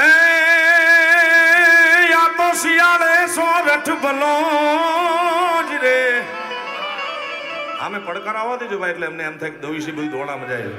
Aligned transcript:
એ 0.00 0.04
યા 2.10 2.28
તો 2.38 2.46
શિયાળે 2.62 3.12
સોરઠ 3.34 3.90
ભલો 4.04 4.34
જ 5.68 5.70
રે. 5.84 5.98
આમે 7.80 7.98
પડકાર 8.06 8.36
આવવા 8.36 8.58
દેજો 8.62 8.76
ભાઈ, 8.82 8.94
એટલે 8.94 9.06
એમને 9.10 9.24
એમ 9.30 9.36
થાય 9.40 9.54
કે 9.54 9.60
દવીસી 9.64 9.94
બધું 9.98 10.30
મજા 10.42 10.58
આવી 10.60 10.78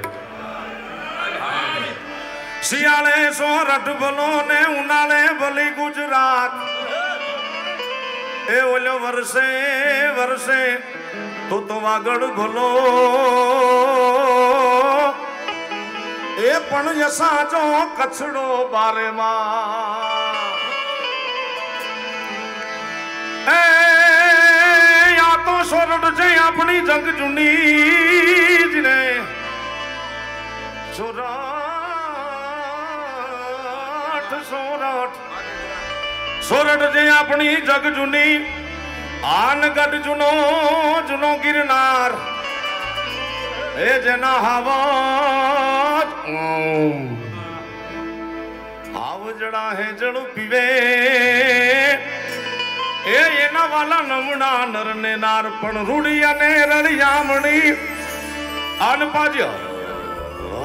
શિયાળે 2.70 3.14
સોરઠ 3.40 3.88
ભલો 4.02 4.30
ને 4.50 4.60
ઉનાળે 4.80 5.20
ભલી 5.40 5.70
ગુજરાત. 5.78 6.54
એ 8.56 8.58
ઓલો 8.74 8.94
વર્ષે 9.04 9.48
વર્ષે 10.18 10.60
તો 11.50 11.56
તો 11.68 11.76
વાગડ 11.86 12.24
ભલો 12.38 12.68
એ 16.54 16.58
પણ 16.62 16.98
યસાજો 16.98 17.60
કચડો 17.96 18.46
બારેમાં 18.72 20.34
એ 23.48 23.56
યા 25.12 25.38
તો 25.46 25.54
સોરઠ 25.64 26.06
છે 26.18 26.28
આપણી 26.38 26.82
જગ 26.82 27.06
જૂની 27.18 28.68
જ 28.68 28.74
ને 28.82 28.98
સોરઠ 30.92 31.24
સોરઠ 34.50 35.18
સોરઠ 36.42 36.86
જે 36.94 37.02
આપણી 37.10 37.56
જગ 37.64 37.84
જૂની 37.92 38.34
આનગઢ 39.32 39.98
જૂનો 40.00 40.30
જૂનો 41.04 41.30
ગિરનાર 41.40 42.12
એ 43.82 43.92
જેના 44.00 44.38
હવા 44.42 45.63
આવજડા 48.98 49.70
હે 49.72 49.86
જળ 49.92 50.18
પીવે 50.34 50.62
એ 53.08 53.18
એના 53.40 53.64
વાલા 53.70 54.02
નમણા 54.02 54.60
નર 54.64 54.88
ને 54.96 55.12
નાર 55.16 55.46
પણ 55.60 55.86
રૂડી 55.86 56.22
અને 56.24 56.50
રળિયામણી 56.64 57.72
આન 58.80 59.02
પાજ્ય 59.10 59.48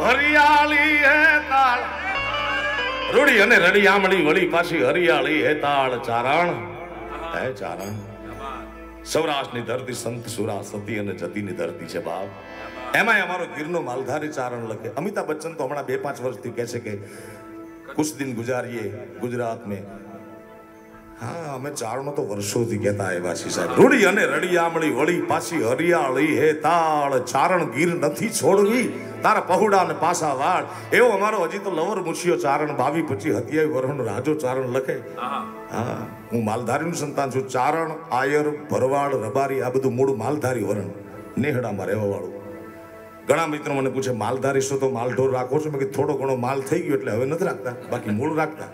હરિયાળી 0.03 0.93
હે 0.99 1.17
તાળ 1.49 1.81
રૂડી 3.13 3.41
અને 3.41 3.57
રળિયામણી 3.57 4.21
વળી 4.23 4.47
પાછી 4.47 4.85
હરિયાળી 4.85 5.41
હે 5.43 5.53
તાળ 5.57 5.99
ચારણ 6.01 6.55
હે 7.33 7.43
ચારણ 7.53 8.08
સૌરાષ્ટ્રની 9.09 9.65
ધરતી 9.67 9.95
સંત 9.95 10.27
સુરા 10.29 10.63
સતી 10.63 10.99
અને 11.01 11.13
જતીની 11.13 11.53
ધરતી 11.59 11.87
છે 11.93 12.01
બાપ. 12.07 12.29
એમાંય 12.95 13.23
અમારો 13.27 13.45
ગીરનો 13.55 13.79
માલધારી 13.81 14.33
ચારણ 14.37 14.67
લખે. 14.71 14.89
અમિતાભ 15.01 15.29
બચ્ચન 15.29 15.55
તો 15.57 15.65
હમણાં 15.67 15.87
બે 15.87 15.97
પાંચ 16.03 16.21
વર્ષથી 16.25 16.53
કહે 16.57 16.65
છે 16.65 16.79
કે, 16.79 16.93
કુછ 17.95 18.11
દિન 18.19 18.35
ગુજારીએ 18.39 18.83
ગુજરાત 19.21 19.65
મેં 19.67 19.83
હા 21.21 21.55
અમે 21.55 21.69
ચારણો 21.81 22.11
તો 22.17 22.23
વર્ષોથી 22.31 22.79
કહેતા 22.83 23.07
આવ્યા 23.07 23.35
છીએ 23.39 23.51
સાહેબ. 23.55 23.71
રૂડી 23.79 24.05
અને 24.11 24.23
રડિયામળી 24.25 24.91
વળી 24.99 25.21
પાછી 25.31 25.61
હરિયાળી 25.71 26.31
હે 26.41 26.49
તાળ. 26.65 27.13
ચારણ 27.33 27.65
ગીર 27.75 27.91
નથી 27.95 28.29
છોડવી 28.39 28.85
તારા 29.23 29.45
પહોડા 29.51 29.81
અને 29.81 29.95
પાસા 30.05 30.33
વાળ. 30.43 30.65
એવો 30.97 31.09
અમારો 31.17 31.39
હજી 31.45 31.59
તો 31.59 31.71
લવર 31.71 31.99
મુછિયો 32.09 32.37
ચારણ 32.45 32.73
ભાવી 32.81 33.05
પછી 33.11 33.35
હત્યાવી 33.37 33.73
વરણ 33.75 34.01
રાજો 34.09 34.33
ચારણ 34.43 34.73
લખે. 34.77 34.97
હા. 35.17 35.97
હું 36.31 36.43
માલધારીનું 36.49 36.99
સંતાન 37.03 37.29
છું. 37.35 37.47
ચારણ 37.55 37.91
આયર 38.11 38.45
ભરવાડ 38.71 39.13
રબારી 39.27 39.61
આ 39.61 39.69
બધું 39.69 39.95
મૂળ 39.95 40.11
માલધારી 40.23 40.67
વરણ. 40.69 40.91
નેહડામાં 41.37 41.87
રહેવા 41.87 42.11
વાળું 42.13 42.33
ઘણા 43.27 43.47
મિત્રો 43.47 43.73
મને 43.73 43.89
પૂછે 43.89 44.13
માલધારી 44.21 44.61
છો 44.69 44.77
તો 44.77 44.89
માલ 44.89 45.11
ઢોર 45.11 45.31
રાખો 45.33 45.59
છો? 45.65 45.69
મેં 45.73 45.91
થોડો 45.97 46.13
ઘણો 46.21 46.35
માલ 46.45 46.63
થઈ 46.69 46.81
ગયો 46.85 46.95
એટલે 46.99 47.11
હવે 47.17 47.25
નથી 47.25 47.49
રાખતા. 47.49 47.75
બાકી 47.91 48.15
મૂળ 48.21 48.33
રાખતા. 48.41 48.69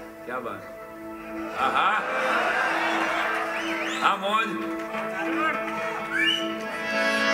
ક્યાં 0.26 0.44
બાત? 0.44 0.62
આહા. 1.60 1.98
આ 4.08 4.16
મોજ 4.22 4.48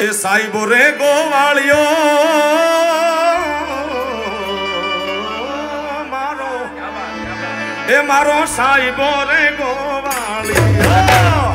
એ 0.01 0.09
સાહેબ 0.19 0.57
રે 0.73 0.83
ગોવાળિયો. 0.99 1.87
મારો 6.11 6.51
એ 7.95 8.03
મારો 8.13 8.39
સાહેબ 8.57 9.01
રે 9.33 9.43
ગોવાળિયો. 9.63 11.52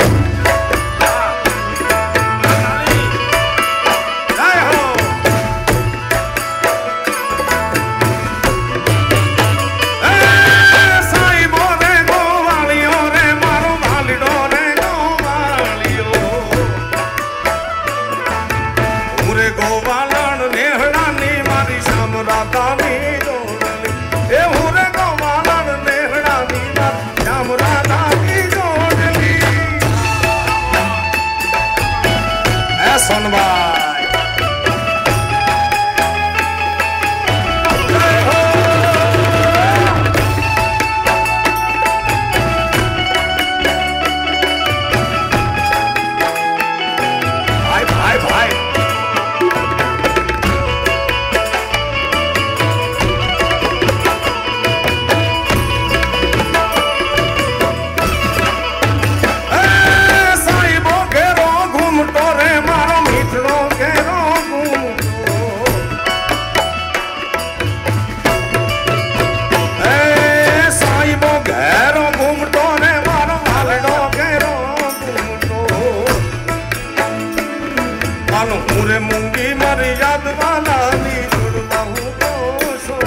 માનો 78.38 78.56
મુરે 78.70 78.98
મૂંગી 79.04 79.54
મારી 79.60 79.94
યાદ 80.00 80.26
વાલાની 80.40 81.22
જોડવા 81.30 81.86
હું 81.86 82.10
તો 82.20 82.98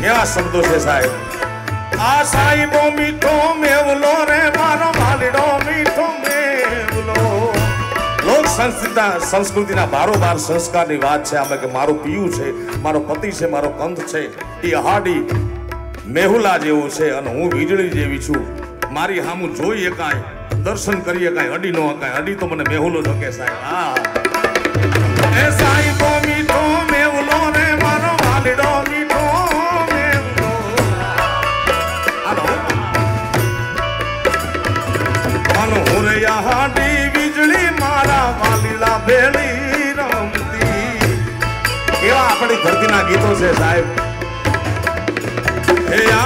કેવા 0.00 0.26
શબ્દો 0.32 0.64
છે 0.66 0.80
સાહેબ? 0.86 1.12
આ 2.08 2.24
સાહેબો 2.32 2.82
મીઠો 2.98 3.32
મેવલો 3.62 4.12
રે, 4.32 4.36
મારો 4.58 4.90
વાલીડો 4.98 5.46
મીઠો 5.70 6.06
મેવલો. 6.26 7.16
લોક 8.26 8.52
સંસ્કૃતિના 8.56 9.08
સંસ્કૃતિના 9.30 9.88
બારોબાર 9.96 10.36
સંસ્કારની 10.48 11.00
વાત 11.08 11.26
છે 11.32 11.40
આમાં 11.44 11.64
કે 11.64 11.72
મારું 11.78 12.04
પિયું 12.04 12.30
છે, 12.36 12.52
મારો 12.84 13.04
પતિ 13.08 13.32
છે, 13.40 13.52
મારો 13.56 13.72
કંથ 13.80 14.06
છે, 14.12 14.22
એ 14.74 14.76
હાડી 14.90 15.20
મેહુલા 16.20 16.56
જેવું 16.68 16.96
છે 17.00 17.12
અને 17.22 17.36
હું 17.40 17.58
વીજળી 17.58 17.90
જેવી 17.98 18.24
છું. 18.28 18.65
મારી 18.90 19.20
હામું 19.20 19.54
જોઈએ 19.54 19.90
કાંઈ. 19.90 20.62
દર્શન 20.62 21.00
કરીએ 21.00 21.30
કાંઈ. 21.30 21.48
અડી 21.48 21.70
નો 21.70 21.88
કાંઈ 21.88 22.12
અડી 22.12 22.34
તો 22.34 22.46
મને 22.46 22.64
મેહુલો 22.68 23.02
જોકે 23.02 23.30
સાહેબ. 23.30 23.52
હા. 23.64 23.94
એ 25.46 25.50
સાહેબો 25.50 26.10
મીઠો 26.26 26.86
વીજળી 37.14 37.70
મારા 37.80 38.38
વાલીલા 38.40 38.98
ભેળી 38.98 39.92
રમતી. 39.92 40.98
એવા 42.08 42.18
આપણી 42.18 42.56
ધરતીના 42.56 43.02
ગીતો 43.02 43.34
છે 43.34 43.58
સાહેબ. 43.58 43.84
હે 45.90 46.12
આપણા 46.12 46.25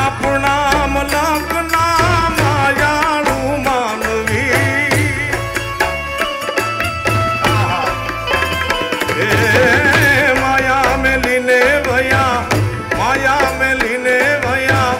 મેલીને 13.70 14.18
વયા 14.42 14.94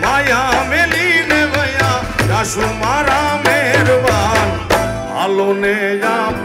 માયા 0.00 0.64
મેલીને 0.64 1.40
વયા 1.48 1.98
જાશું 2.28 2.72
મારા 2.76 3.38
મહેરબાન 3.38 4.48
હાલો 5.10 5.54
ને 5.54 5.74
આપના 6.04 6.43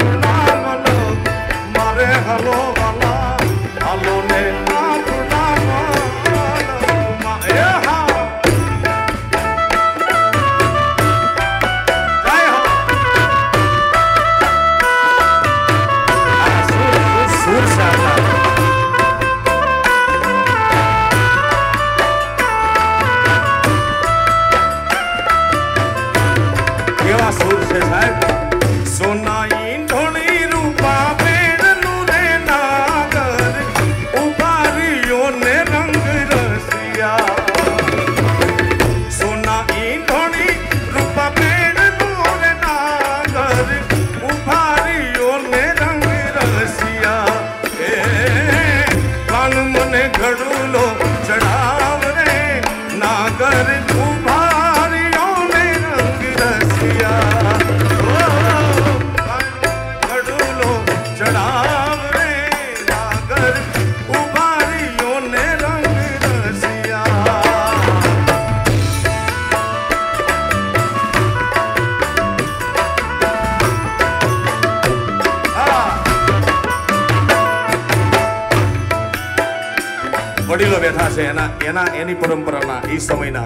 વડીલો 80.50 80.80
બેઠા 80.80 81.10
છે, 81.10 81.30
એના 81.30 81.50
એના, 81.66 81.84
એની 81.84 82.14
પરંપરાના 82.14 82.82
એ 82.90 82.98
સમયના. 82.98 83.46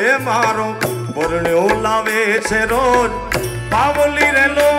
એ 0.00 0.16
મારો 0.16 0.74
પરણ્યો 1.14 1.80
લાવે 1.82 2.40
છે 2.50 2.66
રોજ. 2.66 3.10
પાવલી 3.70 4.30
રે 4.30 4.46
લોટ 4.46 4.71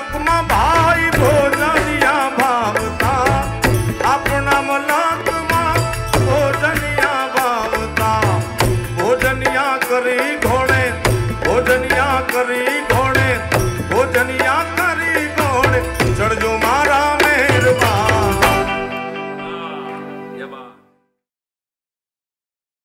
મલકમાં 0.00 0.48
ભાઈ 0.48 1.10
ભોજનિયા 1.16 2.30
ભાવતા. 2.38 3.50
આપણા 4.04 4.62
મલકમાં 4.62 5.80
ભોજનિયા 6.14 7.28
ભાવતા. 7.36 8.40
ભોજનિયા 8.98 9.78
કરી 9.78 10.38
ઘોડે 10.46 10.82
ભોજનિયા 11.44 12.22
કરી 12.32 12.79